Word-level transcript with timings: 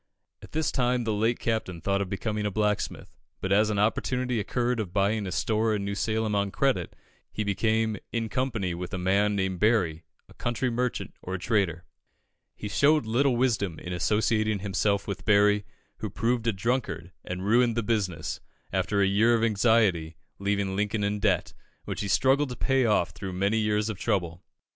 At 0.41 0.53
this 0.53 0.71
time 0.71 1.03
the 1.03 1.13
late 1.13 1.37
Captain 1.37 1.79
thought 1.79 2.01
of 2.01 2.09
becoming 2.09 2.47
a 2.47 2.49
blacksmith, 2.49 3.15
but 3.39 3.51
as 3.51 3.69
an 3.69 3.77
opportunity 3.77 4.39
occurred 4.39 4.79
of 4.79 4.91
buying 4.93 5.27
a 5.27 5.31
store 5.31 5.75
in 5.75 5.85
New 5.85 5.93
Salem 5.93 6.33
on 6.33 6.49
credit, 6.49 6.95
he 7.31 7.43
became, 7.43 7.97
in 8.11 8.27
company 8.27 8.73
with 8.73 8.95
a 8.95 8.97
man 8.97 9.35
named 9.35 9.59
Berry, 9.59 10.03
a 10.27 10.33
country 10.33 10.71
merchant, 10.71 11.13
or 11.21 11.37
trader. 11.37 11.85
He 12.55 12.67
showed 12.67 13.05
little 13.05 13.35
wisdom 13.37 13.77
in 13.77 13.93
associating 13.93 14.57
himself 14.61 15.07
with 15.07 15.23
Berry, 15.23 15.65
who 15.97 16.09
proved 16.09 16.47
a 16.47 16.51
drunkard, 16.51 17.11
and 17.23 17.45
ruined 17.45 17.77
the 17.77 17.83
business, 17.83 18.39
after 18.73 19.01
a 19.01 19.05
year 19.05 19.35
of 19.35 19.43
anxiety, 19.43 20.17
leaving 20.39 20.75
Lincoln 20.75 21.03
in 21.03 21.19
debt, 21.19 21.53
which 21.85 22.01
he 22.01 22.07
struggled 22.07 22.49
to 22.49 22.55
pay 22.55 22.85
off 22.85 23.11
through 23.11 23.33
many 23.33 23.59
years 23.59 23.87
of 23.87 23.99
trouble. 23.99 24.41